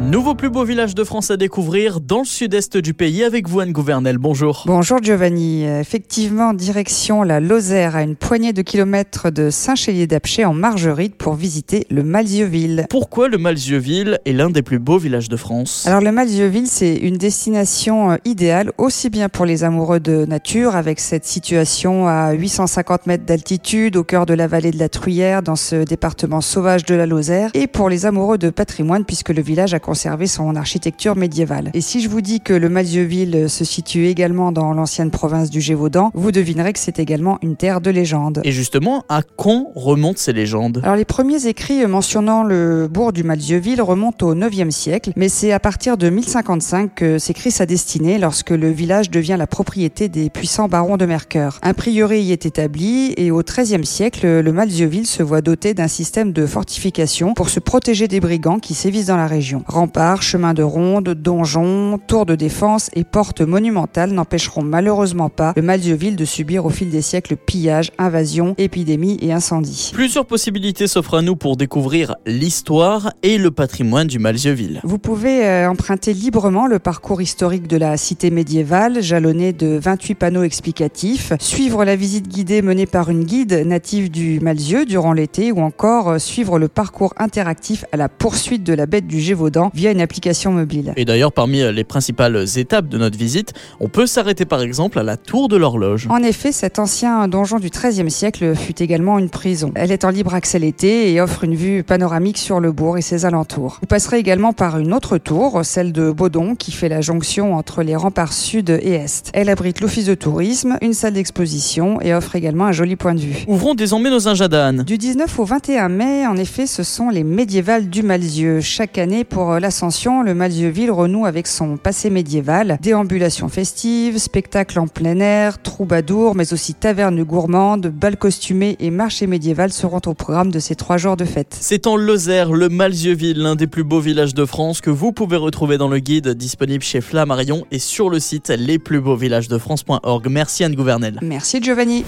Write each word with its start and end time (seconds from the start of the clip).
Nouveau 0.00 0.36
plus 0.36 0.48
beau 0.48 0.62
village 0.62 0.94
de 0.94 1.02
France 1.02 1.32
à 1.32 1.36
découvrir 1.36 2.00
dans 2.00 2.20
le 2.20 2.24
sud-est 2.24 2.76
du 2.76 2.94
pays 2.94 3.24
avec 3.24 3.48
vous 3.48 3.58
Anne 3.58 3.72
Gouvernel. 3.72 4.16
Bonjour. 4.16 4.62
Bonjour 4.64 5.02
Giovanni. 5.02 5.64
Effectivement, 5.64 6.54
direction 6.54 7.24
la 7.24 7.40
Lozère 7.40 7.96
à 7.96 8.04
une 8.04 8.14
poignée 8.14 8.52
de 8.52 8.62
kilomètres 8.62 9.30
de 9.30 9.50
Saint-Chélier-d'Apcher 9.50 10.44
en 10.44 10.54
Margeride 10.54 11.16
pour 11.16 11.34
visiter 11.34 11.84
le 11.90 12.04
Malzieuville. 12.04 12.86
Pourquoi 12.88 13.28
le 13.28 13.38
Malzieuville 13.38 14.20
est 14.24 14.32
l'un 14.32 14.50
des 14.50 14.62
plus 14.62 14.78
beaux 14.78 14.98
villages 14.98 15.28
de 15.28 15.36
France? 15.36 15.84
Alors 15.86 16.00
le 16.00 16.12
Malzieuville, 16.12 16.68
c'est 16.68 16.94
une 16.94 17.16
destination 17.16 18.12
euh, 18.12 18.16
idéale 18.24 18.70
aussi 18.78 19.10
bien 19.10 19.28
pour 19.28 19.46
les 19.46 19.64
amoureux 19.64 19.98
de 20.00 20.24
nature 20.26 20.76
avec 20.76 21.00
cette 21.00 21.24
situation 21.24 22.06
à 22.06 22.32
850 22.32 23.06
mètres 23.06 23.26
d'altitude 23.26 23.96
au 23.96 24.04
cœur 24.04 24.26
de 24.26 24.34
la 24.34 24.46
vallée 24.46 24.70
de 24.70 24.78
la 24.78 24.88
Truyère 24.88 25.42
dans 25.42 25.56
ce 25.56 25.82
département 25.82 26.40
sauvage 26.40 26.84
de 26.84 26.94
la 26.94 27.04
Lozère 27.04 27.50
et 27.54 27.66
pour 27.66 27.88
les 27.88 28.06
amoureux 28.06 28.38
de 28.38 28.50
patrimoine 28.50 29.04
puisque 29.04 29.30
le 29.30 29.42
village 29.42 29.74
a 29.74 29.80
conserver 29.88 30.26
son 30.26 30.54
architecture 30.54 31.16
médiévale. 31.16 31.70
Et 31.72 31.80
si 31.80 32.02
je 32.02 32.10
vous 32.10 32.20
dis 32.20 32.42
que 32.42 32.52
le 32.52 32.68
Malzieuville 32.68 33.48
se 33.48 33.64
situe 33.64 34.08
également 34.08 34.52
dans 34.52 34.74
l'ancienne 34.74 35.10
province 35.10 35.48
du 35.48 35.62
Gévaudan, 35.62 36.10
vous 36.12 36.30
devinerez 36.30 36.74
que 36.74 36.78
c'est 36.78 36.98
également 36.98 37.38
une 37.40 37.56
terre 37.56 37.80
de 37.80 37.88
légende. 37.88 38.42
Et 38.44 38.52
justement, 38.52 39.04
à 39.08 39.22
quand 39.22 39.72
remontent 39.74 40.18
ces 40.18 40.34
légendes? 40.34 40.82
Alors 40.84 40.96
les 40.96 41.06
premiers 41.06 41.46
écrits 41.46 41.86
mentionnant 41.86 42.42
le 42.42 42.86
bourg 42.86 43.14
du 43.14 43.22
Malzieuville 43.22 43.80
remontent 43.80 44.26
au 44.26 44.34
9e 44.34 44.70
siècle, 44.70 45.12
mais 45.16 45.30
c'est 45.30 45.52
à 45.52 45.58
partir 45.58 45.96
de 45.96 46.10
1055 46.10 46.94
que 46.94 47.18
s'écrit 47.18 47.50
sa 47.50 47.64
destinée 47.64 48.18
lorsque 48.18 48.50
le 48.50 48.70
village 48.70 49.08
devient 49.08 49.36
la 49.38 49.46
propriété 49.46 50.10
des 50.10 50.28
puissants 50.28 50.68
barons 50.68 50.98
de 50.98 51.06
Mercœur. 51.06 51.58
Un 51.62 51.72
prieuré 51.72 52.20
y 52.20 52.32
est 52.32 52.44
établi 52.44 53.14
et 53.16 53.30
au 53.30 53.40
13e 53.40 53.84
siècle, 53.84 54.26
le 54.26 54.52
Malzieuville 54.52 55.06
se 55.06 55.22
voit 55.22 55.40
doté 55.40 55.72
d'un 55.72 55.88
système 55.88 56.34
de 56.34 56.44
fortification 56.44 57.32
pour 57.32 57.48
se 57.48 57.58
protéger 57.58 58.06
des 58.06 58.20
brigands 58.20 58.58
qui 58.58 58.74
sévissent 58.74 59.06
dans 59.06 59.16
la 59.16 59.26
région. 59.26 59.64
Remparts, 59.78 60.22
chemins 60.22 60.54
de 60.54 60.64
ronde, 60.64 61.10
donjons, 61.10 62.00
tours 62.04 62.26
de 62.26 62.34
défense 62.34 62.90
et 62.94 63.04
portes 63.04 63.42
monumentales 63.42 64.10
n'empêcheront 64.10 64.62
malheureusement 64.62 65.28
pas 65.28 65.52
le 65.54 65.62
Malzieuville 65.62 66.16
de 66.16 66.24
subir 66.24 66.66
au 66.66 66.68
fil 66.68 66.90
des 66.90 67.00
siècles 67.00 67.36
pillages, 67.36 67.92
invasions, 67.96 68.56
épidémies 68.58 69.18
et 69.22 69.32
incendies. 69.32 69.92
Plusieurs 69.94 70.26
possibilités 70.26 70.88
s'offrent 70.88 71.14
à 71.14 71.22
nous 71.22 71.36
pour 71.36 71.56
découvrir 71.56 72.16
l'histoire 72.26 73.12
et 73.22 73.38
le 73.38 73.52
patrimoine 73.52 74.08
du 74.08 74.18
Malzieuville. 74.18 74.80
Vous 74.82 74.98
pouvez 74.98 75.46
euh, 75.46 75.70
emprunter 75.70 76.12
librement 76.12 76.66
le 76.66 76.80
parcours 76.80 77.22
historique 77.22 77.68
de 77.68 77.76
la 77.76 77.96
cité 77.96 78.32
médiévale, 78.32 79.00
jalonné 79.00 79.52
de 79.52 79.78
28 79.80 80.16
panneaux 80.16 80.42
explicatifs, 80.42 81.34
suivre 81.38 81.84
la 81.84 81.94
visite 81.94 82.26
guidée 82.26 82.62
menée 82.62 82.86
par 82.86 83.10
une 83.10 83.22
guide 83.22 83.64
native 83.64 84.10
du 84.10 84.40
Malzieu 84.40 84.86
durant 84.86 85.12
l'été 85.12 85.52
ou 85.52 85.60
encore 85.60 86.08
euh, 86.08 86.18
suivre 86.18 86.58
le 86.58 86.66
parcours 86.66 87.14
interactif 87.16 87.84
à 87.92 87.96
la 87.96 88.08
poursuite 88.08 88.64
de 88.64 88.72
la 88.72 88.86
bête 88.86 89.06
du 89.06 89.20
Gévaudan 89.20 89.67
via 89.74 89.90
une 89.90 90.00
application 90.00 90.52
mobile. 90.52 90.92
Et 90.96 91.04
d'ailleurs, 91.04 91.32
parmi 91.32 91.60
les 91.72 91.84
principales 91.84 92.46
étapes 92.56 92.88
de 92.88 92.98
notre 92.98 93.18
visite, 93.18 93.52
on 93.80 93.88
peut 93.88 94.06
s'arrêter 94.06 94.44
par 94.44 94.62
exemple 94.62 94.98
à 94.98 95.02
la 95.02 95.16
tour 95.16 95.48
de 95.48 95.56
l'horloge. 95.56 96.06
En 96.10 96.22
effet, 96.22 96.52
cet 96.52 96.78
ancien 96.78 97.28
donjon 97.28 97.58
du 97.58 97.70
XIIIe 97.70 98.10
siècle 98.10 98.54
fut 98.54 98.82
également 98.82 99.18
une 99.18 99.30
prison. 99.30 99.72
Elle 99.74 99.92
est 99.92 100.04
en 100.04 100.10
libre 100.10 100.34
accès 100.34 100.58
l'été 100.58 101.12
et 101.12 101.20
offre 101.20 101.44
une 101.44 101.54
vue 101.54 101.82
panoramique 101.82 102.38
sur 102.38 102.60
le 102.60 102.72
bourg 102.72 102.98
et 102.98 103.02
ses 103.02 103.24
alentours. 103.24 103.78
Vous 103.80 103.86
passerez 103.86 104.18
également 104.18 104.52
par 104.52 104.78
une 104.78 104.92
autre 104.92 105.18
tour, 105.18 105.60
celle 105.64 105.92
de 105.92 106.10
Baudon, 106.10 106.54
qui 106.54 106.72
fait 106.72 106.88
la 106.88 107.00
jonction 107.00 107.54
entre 107.54 107.82
les 107.82 107.96
remparts 107.96 108.32
sud 108.32 108.70
et 108.70 108.94
est. 108.94 109.30
Elle 109.34 109.48
abrite 109.48 109.80
l'office 109.80 110.06
de 110.06 110.14
tourisme, 110.14 110.78
une 110.82 110.94
salle 110.94 111.14
d'exposition 111.14 112.00
et 112.00 112.14
offre 112.14 112.36
également 112.36 112.66
un 112.66 112.72
joli 112.72 112.96
point 112.96 113.14
de 113.14 113.20
vue. 113.20 113.44
Ouvrons 113.46 113.74
désormais 113.74 114.10
nos 114.10 114.28
ingédanes. 114.28 114.82
Du 114.84 114.98
19 114.98 115.38
au 115.38 115.44
21 115.44 115.88
mai, 115.88 116.26
en 116.26 116.36
effet, 116.36 116.66
ce 116.66 116.82
sont 116.82 117.10
les 117.10 117.24
médiévales 117.24 117.88
du 117.88 118.02
Malzieu. 118.02 118.60
Chaque 118.60 118.98
année, 118.98 119.24
pour 119.24 119.57
l'Ascension, 119.60 120.22
le 120.22 120.34
Malzieuville 120.34 120.90
renoue 120.90 121.26
avec 121.26 121.46
son 121.46 121.76
passé 121.76 122.10
médiéval. 122.10 122.78
Déambulations 122.80 123.48
festives, 123.48 124.18
spectacles 124.18 124.78
en 124.78 124.86
plein 124.86 125.20
air, 125.20 125.60
troubadours, 125.62 126.34
mais 126.34 126.52
aussi 126.52 126.74
tavernes 126.74 127.22
gourmandes, 127.22 127.88
bals 127.88 128.16
costumés 128.16 128.76
et 128.80 128.90
marchés 128.90 129.26
médiévales 129.26 129.72
seront 129.72 130.00
au 130.06 130.14
programme 130.14 130.50
de 130.50 130.58
ces 130.58 130.74
trois 130.74 130.96
jours 130.96 131.16
de 131.16 131.24
fête. 131.24 131.56
C'est 131.60 131.86
en 131.86 131.96
Lozère, 131.96 132.52
le 132.52 132.68
Malzieuville, 132.68 133.42
l'un 133.42 133.56
des 133.56 133.66
plus 133.66 133.84
beaux 133.84 134.00
villages 134.00 134.34
de 134.34 134.44
France 134.44 134.80
que 134.80 134.90
vous 134.90 135.12
pouvez 135.12 135.36
retrouver 135.36 135.78
dans 135.78 135.88
le 135.88 135.98
guide 135.98 136.28
disponible 136.28 136.84
chez 136.84 137.00
Flammarion 137.00 137.64
et 137.70 137.78
sur 137.78 138.10
le 138.10 138.20
site 138.20 138.48
lesplusbeauxvillagesdefrance.org. 138.50 140.28
Merci 140.28 140.64
Anne 140.64 140.74
Gouvernel. 140.74 141.18
Merci 141.22 141.62
Giovanni. 141.62 142.04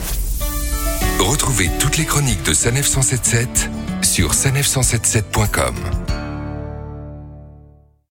Retrouvez 1.19 1.71
toutes 1.79 1.99
les 1.99 2.05
chroniques 2.05 2.43
de 2.45 2.53
Sanef 2.53 2.87
177 2.87 3.71
sur 4.03 4.33
sanef177.com. 4.33 6.20